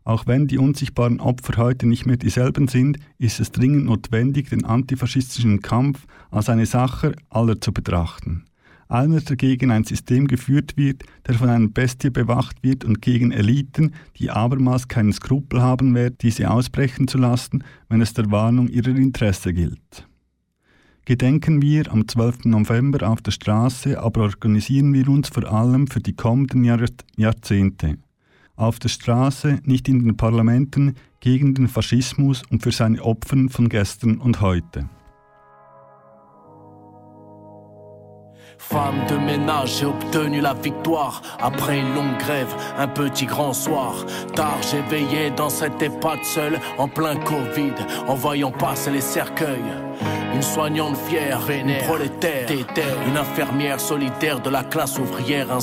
[0.03, 4.65] Auch wenn die unsichtbaren Opfer heute nicht mehr dieselben sind, ist es dringend notwendig, den
[4.65, 8.46] antifaschistischen Kampf als eine Sache aller zu betrachten.
[8.89, 13.93] Einer dagegen ein System geführt wird, der von einer Bestie bewacht wird und gegen Eliten,
[14.17, 18.95] die abermals keinen Skrupel haben werden, diese ausbrechen zu lassen, wenn es der Warnung ihrer
[18.95, 20.07] Interesse gilt.
[21.05, 22.45] Gedenken wir am 12.
[22.45, 26.83] November auf der Straße, aber organisieren wir uns vor allem für die kommenden Jahr
[27.15, 27.97] Jahrzehnte
[28.57, 33.69] auf der Straße, nicht in den Parlamenten, gegen den Faschismus und für seine Opfer von
[33.69, 34.89] gestern und heute.
[38.69, 41.21] Femme de ménage, j'ai obtenu la victoire.
[41.39, 43.93] Après une longue grève, un petit grand soir.
[44.35, 47.75] Tard, j'ai veillé dans cette EHPAD seule, en plein Covid,
[48.07, 49.71] en voyant passer les cercueils.
[50.33, 52.47] Une soignante fière, une prolétaire,
[53.07, 55.59] une infirmière solitaire de la classe ouvrière, un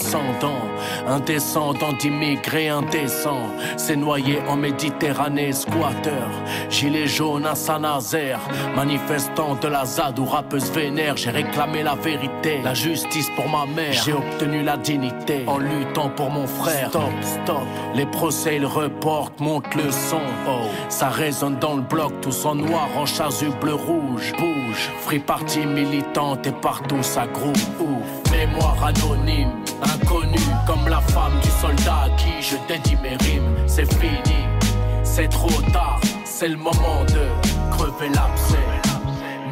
[1.06, 6.28] un descendant d'immigrés indécents, s'est noyé en Méditerranée, squatteur,
[6.70, 8.40] gilet jaune à Saint-Nazaire,
[8.74, 12.93] manifestant de la ZAD ou rappeuse vénère, j'ai réclamé la vérité, la justice
[13.34, 16.90] pour ma mère, j'ai obtenu la dignité en luttant pour mon frère.
[16.90, 22.12] Stop, stop, les procès ils reportent, montent le son, oh, ça résonne dans le bloc,
[22.20, 23.04] tous en noir, en
[23.60, 24.32] bleu rouge.
[25.00, 28.32] Free party militante et partout ça groupe ouf.
[28.32, 29.50] Mémoire anonyme,
[29.82, 33.56] inconnue comme la femme du soldat à qui je dédie mes rimes.
[33.66, 34.44] C'est fini,
[35.02, 38.56] c'est trop tard, c'est le moment de crever l'abcès.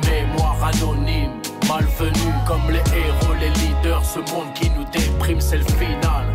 [0.09, 1.42] Mémoire anonyme,
[1.73, 6.27] malvenue comme les héros, les leaders, ce monde qui nous déprime, c'est le final.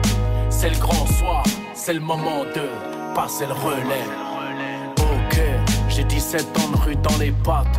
[0.50, 1.44] C'est le grand soir,
[1.76, 2.66] c'est le moment de
[3.14, 4.08] passer le relais.
[4.98, 5.40] Ok,
[5.90, 7.78] j'ai 17 ans de rue dans les pattes.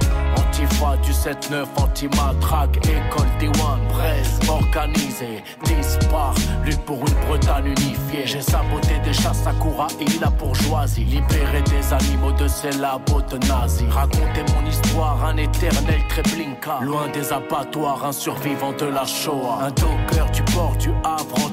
[0.58, 6.34] Antifa du 7-9, anti-matraque, école D1, presse, organisée, dispar,
[6.64, 8.26] lutte pour une Bretagne unifiée.
[8.26, 9.52] J'ai saboté des chasses à
[10.00, 13.88] et la bourgeoisie, libéré des animaux de ces labos de nazis.
[13.88, 19.60] Raconter mon histoire, un éternel Treblinka, loin des abattoirs, un survivant de la Shoah.
[19.62, 21.47] Un docker du port du Havre,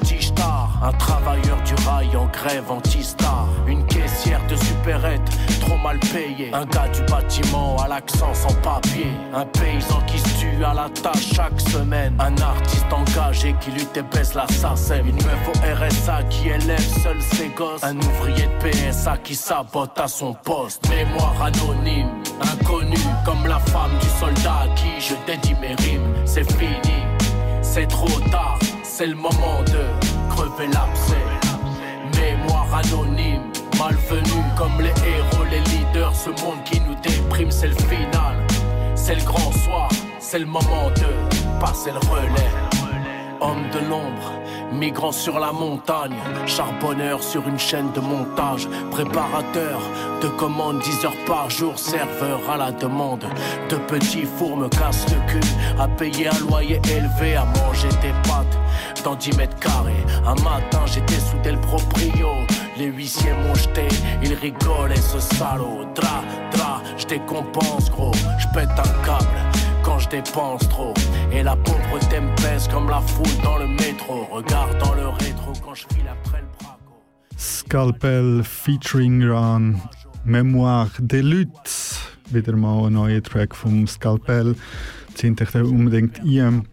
[0.86, 3.48] un travailleur du rail en grève, anti-star.
[3.66, 5.20] Une caissière de supérette,
[5.60, 6.50] trop mal payée.
[6.52, 9.10] Un gars du bâtiment à l'accent sans papier.
[9.34, 12.14] Un paysan qui se tue à la tâche chaque semaine.
[12.20, 15.08] Un artiste engagé qui lutte et baisse la SACEM.
[15.08, 17.82] Une meuf au RSA qui élève seul ses gosses.
[17.82, 20.88] Un ouvrier de PSA qui sabote à son poste.
[20.88, 22.10] Mémoire anonyme,
[22.40, 26.14] inconnu comme la femme du soldat à qui je dédie mes rimes.
[26.24, 27.02] C'est fini,
[27.60, 31.24] c'est trop tard, c'est le moment de crever l'abcès.
[32.16, 36.14] Mémoire anonyme, malvenu comme les héros, les leaders.
[36.14, 38.36] Ce monde qui nous déprime, c'est le final.
[38.94, 42.52] C'est le grand soir, c'est le moment de passer le relais.
[43.40, 44.32] Homme de l'ombre,
[44.72, 49.80] migrant sur la montagne, charbonneur sur une chaîne de montage, préparateur
[50.22, 53.24] de commandes 10 heures par jour, serveur à la demande.
[53.68, 55.48] De petits fours me cassent le cul,
[55.78, 58.58] à payer un loyer élevé, à manger des pâtes
[59.04, 60.04] dans 10 mètres carrés.
[60.26, 62.28] Un matin j'étais sous le proprio,
[62.78, 63.88] les huissiers m'ont jeté,
[64.22, 65.84] ils rigolaient ce salaud.
[65.94, 69.55] Dra, dra, je décompense gros, je pète un câble
[69.86, 70.92] quand je dépense trop.
[71.32, 74.26] Et la pauvreté me pèse comme la foule dans le métro.
[74.32, 77.02] Regarde dans le rétro quand je file après le braco.
[77.36, 79.74] Scalpel featuring Run,
[80.24, 82.00] Memoire des Luttes.
[82.32, 84.56] Wieder mal ein neuer Track vom Scalpel.
[85.14, 86.66] Zieht euch unbedingt ein.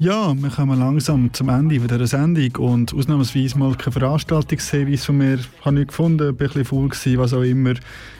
[0.00, 5.34] Ja, wir kommen langsam zum Ende dieser Sendung und ausnahmsweise mal keine Veranstaltungsserie von mir.
[5.34, 7.74] Ich habe nicht gefunden, ein bisschen faul gewesen, was auch immer.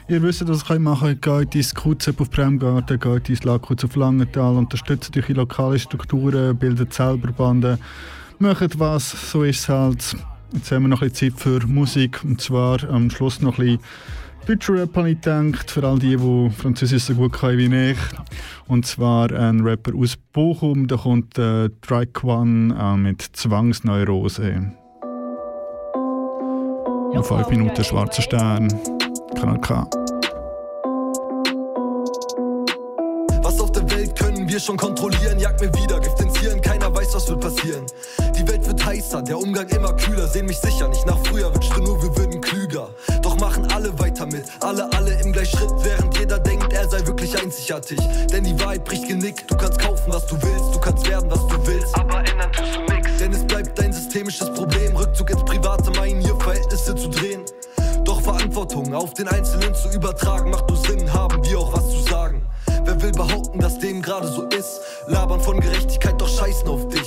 [0.07, 1.51] Ihr wisst, was ihr machen könnt.
[1.51, 6.93] Geht ins QZEP auf Bremgarten, geht ins Lakutz auf Langenthal, unterstützt eure lokale Strukturen, bildet
[6.93, 7.77] selber Banden,
[8.39, 10.15] macht was, so ist es halt.
[10.53, 13.65] Jetzt haben wir noch ein bisschen Zeit für Musik und zwar am Schluss noch ein
[13.65, 13.79] bisschen
[14.47, 17.97] Deutscher Rap habe ich gedacht, für all die, die Französisch so gut können wie ich.
[18.67, 24.71] Und zwar ein Rapper aus Bochum, da kommt äh, Drake One äh, mit Zwangsneurose.
[27.13, 28.67] In 5 Minuten Schwarzer Stern,
[29.35, 29.89] Kanal K.
[33.41, 35.39] Was auf der Welt können wir schon kontrollieren?
[35.39, 37.85] Jagt mir wieder, Gift ins Hirn, keiner weiß, was wird passieren.
[38.37, 41.81] Die Welt wird heißer, der Umgang immer kühler, sehen mich sicher nicht nach früher, wünschte
[41.81, 42.24] nur, wir würden
[44.59, 47.99] alle alle, alle im Gleichschritt, während jeder denkt, er sei wirklich einzigartig.
[48.31, 51.47] Denn die Wahrheit bricht Genick, du kannst kaufen, was du willst, du kannst werden, was
[51.47, 51.95] du willst.
[51.95, 53.17] Aber ändern tust du nix.
[53.19, 57.41] Denn es bleibt dein systemisches Problem, Rückzug ins Private, meinen hier Verhältnisse zu drehen.
[58.03, 61.99] Doch Verantwortung auf den Einzelnen zu übertragen, macht nur Sinn, haben wir auch was zu
[62.09, 62.45] sagen.
[62.83, 64.81] Wer will behaupten, dass dem gerade so ist?
[65.07, 67.04] Labern von Gerechtigkeit, doch scheißen auf dich.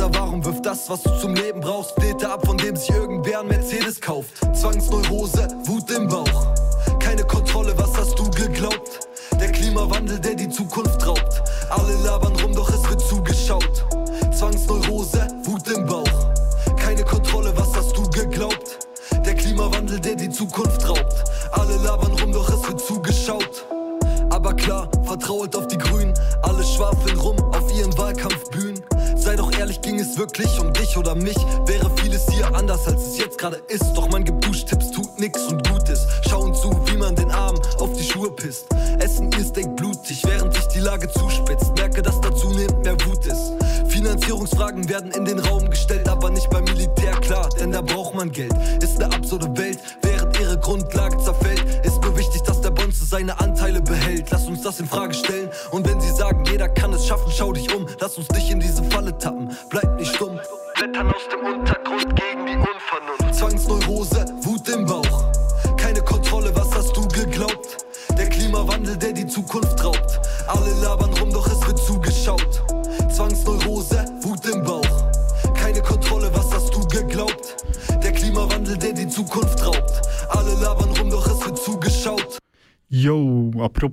[0.00, 3.40] Oder Warum wirft das, was du zum Leben brauchst, Meter ab, von dem sich irgendwer
[3.40, 4.30] ein Mercedes kauft?
[4.54, 6.54] Zwangsneurose, Wut im Bauch.
[6.98, 9.00] Keine Kontrolle, was hast du geglaubt?
[9.38, 11.42] Der Klimawandel, der die Zukunft raubt.
[11.68, 11.89] Alle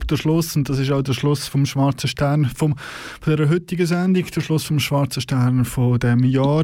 [0.08, 2.76] Abrupter Schluss und das ist auch der Schluss vom Schwarzen Stern vom,
[3.20, 6.64] von der heutigen Sendung, der Schluss vom Schwarzen Stern von diesem Jahr.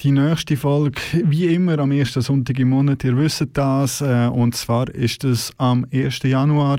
[0.00, 4.56] Die nächste Folge, wie immer, am ersten Sonntag im Monat, ihr wisst das, äh, und
[4.56, 6.24] zwar ist es am 1.
[6.24, 6.78] Januar,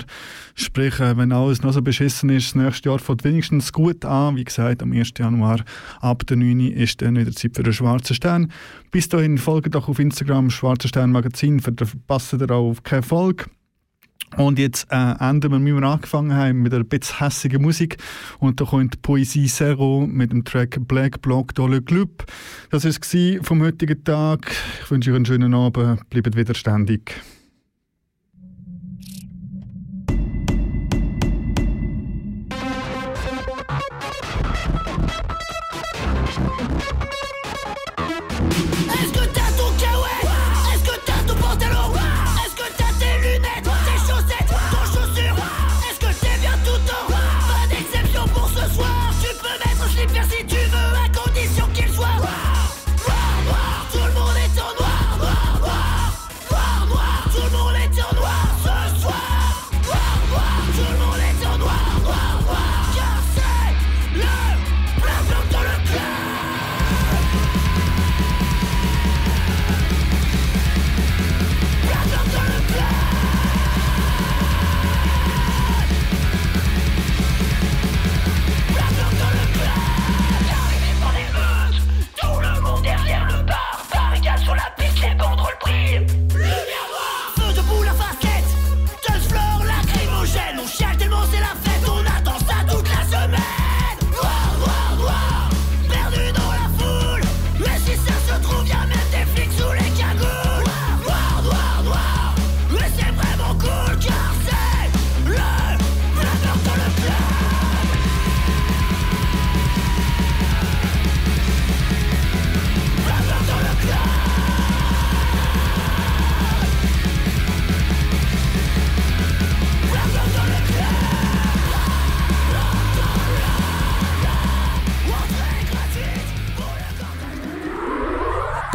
[0.54, 4.36] sprich, äh, wenn alles noch so beschissen ist, das nächste Jahr fängt wenigstens gut an,
[4.36, 5.12] wie gesagt, am 1.
[5.18, 5.64] Januar
[6.02, 6.68] ab der 9.
[6.68, 8.52] ist dann wieder Zeit für den Schwarzen Stern.
[8.90, 13.46] Bis dahin folgt doch auf Instagram Schwarzer Stern Magazin, verpasst ihr auch keine Folge.
[14.36, 17.98] Und jetzt äh, enden wir, wie wir angefangen haben, mit einer bisschen hässigen Musik.
[18.38, 22.24] Und da kommt Poesie Zero mit dem Track Black Block Dolle Club.
[22.70, 24.50] Das war es vom heutigen Tag.
[24.82, 26.08] Ich wünsche euch einen schönen Abend.
[26.10, 27.14] Bleibt widerständig.